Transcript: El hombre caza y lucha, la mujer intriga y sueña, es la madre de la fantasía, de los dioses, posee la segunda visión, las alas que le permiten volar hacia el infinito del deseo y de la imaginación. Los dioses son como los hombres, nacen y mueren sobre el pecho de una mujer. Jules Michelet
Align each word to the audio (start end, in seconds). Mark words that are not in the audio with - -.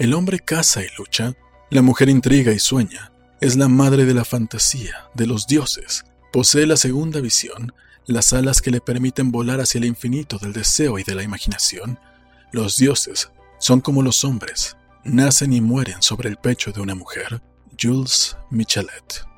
El 0.00 0.14
hombre 0.14 0.38
caza 0.38 0.82
y 0.82 0.86
lucha, 0.96 1.34
la 1.68 1.82
mujer 1.82 2.08
intriga 2.08 2.52
y 2.52 2.58
sueña, 2.58 3.12
es 3.38 3.56
la 3.56 3.68
madre 3.68 4.06
de 4.06 4.14
la 4.14 4.24
fantasía, 4.24 5.10
de 5.12 5.26
los 5.26 5.46
dioses, 5.46 6.06
posee 6.32 6.66
la 6.66 6.78
segunda 6.78 7.20
visión, 7.20 7.74
las 8.06 8.32
alas 8.32 8.62
que 8.62 8.70
le 8.70 8.80
permiten 8.80 9.30
volar 9.30 9.60
hacia 9.60 9.76
el 9.76 9.84
infinito 9.84 10.38
del 10.38 10.54
deseo 10.54 10.98
y 10.98 11.04
de 11.04 11.14
la 11.14 11.22
imaginación. 11.22 11.98
Los 12.50 12.78
dioses 12.78 13.30
son 13.58 13.82
como 13.82 14.02
los 14.02 14.24
hombres, 14.24 14.74
nacen 15.04 15.52
y 15.52 15.60
mueren 15.60 16.00
sobre 16.00 16.30
el 16.30 16.38
pecho 16.38 16.72
de 16.72 16.80
una 16.80 16.94
mujer. 16.94 17.42
Jules 17.78 18.38
Michelet 18.48 19.29